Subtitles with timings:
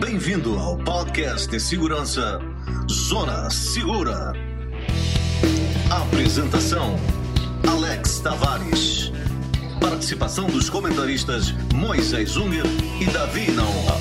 [0.00, 2.38] Bem-vindo ao podcast de segurança
[2.90, 4.34] Zona Segura.
[5.90, 6.96] Apresentação:
[7.66, 9.10] Alex Tavares.
[9.80, 12.66] Participação dos comentaristas Moisés Unger
[13.00, 13.96] e Davi Nauma.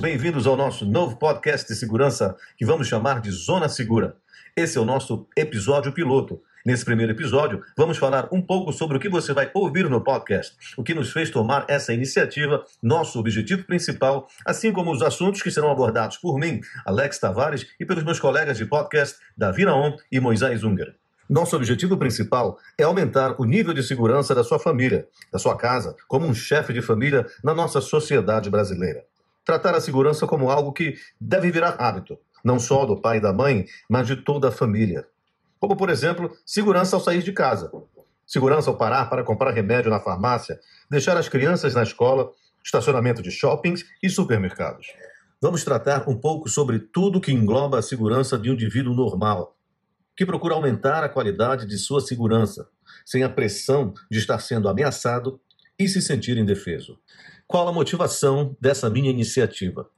[0.00, 4.16] Bem-vindos ao nosso novo podcast de segurança que vamos chamar de Zona Segura.
[4.54, 6.42] Esse é o nosso episódio piloto.
[6.64, 10.56] Nesse primeiro episódio, vamos falar um pouco sobre o que você vai ouvir no podcast,
[10.76, 15.50] o que nos fez tomar essa iniciativa, nosso objetivo principal, assim como os assuntos que
[15.50, 20.20] serão abordados por mim, Alex Tavares, e pelos meus colegas de podcast, Davi Naon e
[20.20, 20.94] Moisés Unger.
[21.28, 25.96] Nosso objetivo principal é aumentar o nível de segurança da sua família, da sua casa,
[26.06, 29.04] como um chefe de família na nossa sociedade brasileira.
[29.44, 33.32] Tratar a segurança como algo que deve virar hábito, não só do pai e da
[33.32, 35.08] mãe, mas de toda a família.
[35.62, 37.70] Como, por exemplo, segurança ao sair de casa,
[38.26, 40.58] segurança ao parar para comprar remédio na farmácia,
[40.90, 42.32] deixar as crianças na escola,
[42.64, 44.88] estacionamento de shoppings e supermercados.
[45.40, 49.56] Vamos tratar um pouco sobre tudo que engloba a segurança de um indivíduo normal,
[50.16, 52.68] que procura aumentar a qualidade de sua segurança,
[53.06, 55.40] sem a pressão de estar sendo ameaçado
[55.78, 56.98] e se sentir indefeso.
[57.46, 59.88] Qual a motivação dessa minha iniciativa?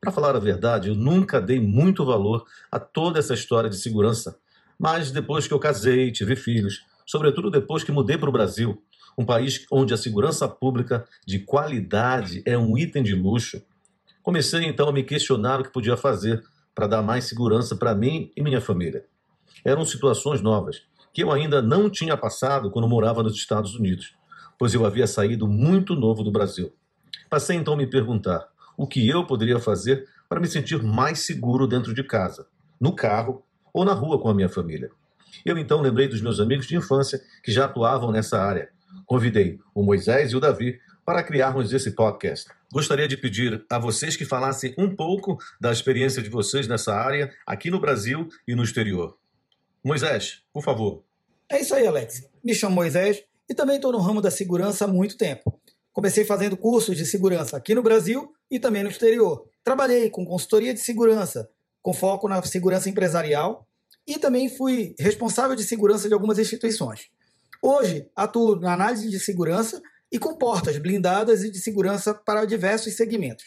[0.00, 4.40] Para falar a verdade, eu nunca dei muito valor a toda essa história de segurança,
[4.82, 8.82] mas depois que eu casei, tive filhos, sobretudo depois que mudei para o Brasil,
[9.16, 13.62] um país onde a segurança pública de qualidade é um item de luxo,
[14.24, 16.42] comecei então a me questionar o que podia fazer
[16.74, 19.06] para dar mais segurança para mim e minha família.
[19.64, 20.82] Eram situações novas
[21.14, 24.16] que eu ainda não tinha passado quando morava nos Estados Unidos,
[24.58, 26.72] pois eu havia saído muito novo do Brasil.
[27.30, 31.68] Passei então a me perguntar o que eu poderia fazer para me sentir mais seguro
[31.68, 32.48] dentro de casa,
[32.80, 34.90] no carro ou na rua com a minha família.
[35.44, 38.68] Eu então lembrei dos meus amigos de infância que já atuavam nessa área.
[39.06, 42.48] Convidei o Moisés e o Davi para criarmos esse podcast.
[42.72, 47.32] Gostaria de pedir a vocês que falassem um pouco da experiência de vocês nessa área,
[47.46, 49.16] aqui no Brasil e no exterior.
[49.84, 51.02] Moisés, por favor.
[51.48, 52.28] É isso aí, Alex.
[52.42, 55.60] Me chamo Moisés e também estou no ramo da segurança há muito tempo.
[55.92, 59.44] Comecei fazendo cursos de segurança aqui no Brasil e também no exterior.
[59.62, 61.50] Trabalhei com consultoria de segurança,
[61.82, 63.66] com foco na segurança empresarial
[64.06, 67.10] e também fui responsável de segurança de algumas instituições.
[67.60, 72.94] Hoje, atuo na análise de segurança e com portas blindadas e de segurança para diversos
[72.94, 73.44] segmentos.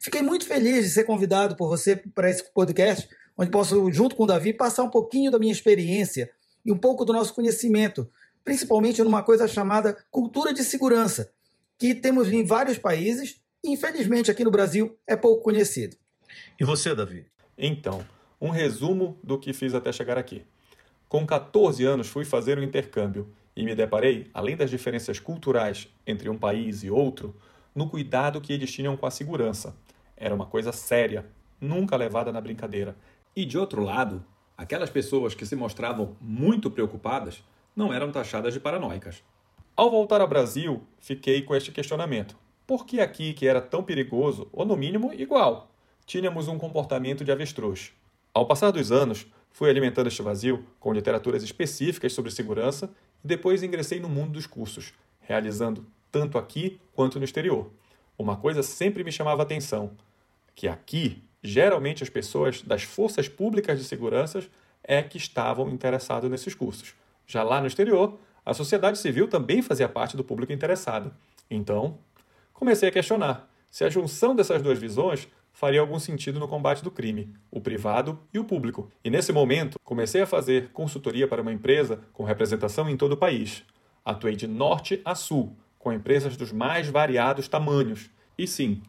[0.00, 4.22] Fiquei muito feliz de ser convidado por você para esse podcast, onde posso, junto com
[4.22, 6.30] o Davi, passar um pouquinho da minha experiência
[6.64, 8.08] e um pouco do nosso conhecimento,
[8.44, 11.30] principalmente numa coisa chamada cultura de segurança,
[11.76, 15.96] que temos em vários países e, infelizmente, aqui no Brasil é pouco conhecido.
[16.60, 17.26] E você, Davi?
[17.58, 18.04] Então,
[18.40, 20.44] um resumo do que fiz até chegar aqui.
[21.08, 26.28] Com 14 anos fui fazer um intercâmbio e me deparei, além das diferenças culturais entre
[26.28, 27.34] um país e outro,
[27.74, 29.76] no cuidado que eles tinham com a segurança.
[30.16, 31.26] Era uma coisa séria,
[31.60, 32.96] nunca levada na brincadeira.
[33.34, 34.24] E de outro lado,
[34.56, 37.42] aquelas pessoas que se mostravam muito preocupadas
[37.74, 39.24] não eram taxadas de paranoicas.
[39.74, 42.36] Ao voltar ao Brasil, fiquei com este questionamento.
[42.66, 45.68] Por que aqui, que era tão perigoso, ou no mínimo igual,
[46.08, 47.92] tínhamos um comportamento de avestruz?
[48.32, 52.90] Ao passar dos anos, fui alimentando este vazio com literaturas específicas sobre segurança
[53.22, 57.70] e depois ingressei no mundo dos cursos, realizando tanto aqui quanto no exterior.
[58.18, 59.90] Uma coisa sempre me chamava a atenção,
[60.54, 64.42] que aqui, geralmente as pessoas das forças públicas de segurança
[64.82, 66.94] é que estavam interessadas nesses cursos.
[67.26, 71.12] Já lá no exterior, a sociedade civil também fazia parte do público interessado.
[71.50, 71.98] Então,
[72.54, 76.90] comecei a questionar se a junção dessas duas visões faria algum sentido no combate do
[76.90, 78.92] crime, o privado e o público.
[79.02, 83.16] E nesse momento, comecei a fazer consultoria para uma empresa com representação em todo o
[83.16, 83.64] país.
[84.04, 88.08] Atuei de norte a sul, com empresas dos mais variados tamanhos.
[88.38, 88.80] E sim,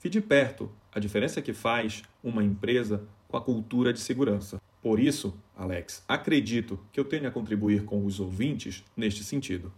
[0.00, 4.62] vi de perto a diferença que faz uma empresa com a cultura de segurança.
[4.80, 9.74] Por isso, Alex, acredito que eu tenha a contribuir com os ouvintes neste sentido.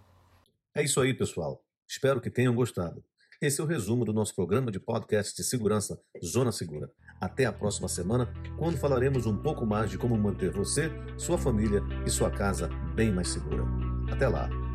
[0.74, 1.64] É isso aí, pessoal.
[1.88, 3.02] Espero que tenham gostado.
[3.40, 6.90] Esse é o resumo do nosso programa de podcast de segurança Zona Segura.
[7.20, 11.82] Até a próxima semana, quando falaremos um pouco mais de como manter você, sua família
[12.06, 13.64] e sua casa bem mais segura.
[14.10, 14.65] Até lá!